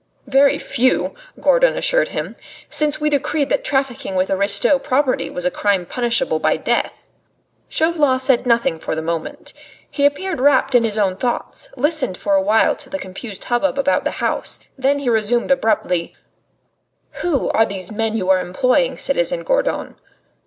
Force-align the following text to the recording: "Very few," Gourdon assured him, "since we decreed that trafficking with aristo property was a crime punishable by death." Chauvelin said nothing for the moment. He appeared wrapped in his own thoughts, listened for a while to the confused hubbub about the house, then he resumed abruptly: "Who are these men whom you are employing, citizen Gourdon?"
"Very 0.25 0.57
few," 0.57 1.13
Gourdon 1.39 1.77
assured 1.77 2.07
him, 2.07 2.35
"since 2.71 2.99
we 2.99 3.07
decreed 3.07 3.49
that 3.49 3.63
trafficking 3.63 4.15
with 4.15 4.31
aristo 4.31 4.79
property 4.79 5.29
was 5.29 5.45
a 5.45 5.51
crime 5.51 5.85
punishable 5.85 6.39
by 6.39 6.57
death." 6.57 7.07
Chauvelin 7.69 8.17
said 8.17 8.47
nothing 8.47 8.79
for 8.79 8.95
the 8.95 9.03
moment. 9.03 9.53
He 9.91 10.07
appeared 10.07 10.41
wrapped 10.41 10.73
in 10.73 10.83
his 10.83 10.97
own 10.97 11.17
thoughts, 11.17 11.69
listened 11.77 12.17
for 12.17 12.33
a 12.33 12.41
while 12.41 12.75
to 12.77 12.89
the 12.89 12.97
confused 12.97 13.43
hubbub 13.43 13.77
about 13.77 14.03
the 14.03 14.17
house, 14.25 14.59
then 14.75 14.97
he 14.97 15.07
resumed 15.07 15.51
abruptly: 15.51 16.15
"Who 17.21 17.49
are 17.51 17.67
these 17.67 17.91
men 17.91 18.13
whom 18.13 18.17
you 18.17 18.29
are 18.31 18.39
employing, 18.41 18.97
citizen 18.97 19.43
Gourdon?" 19.43 19.97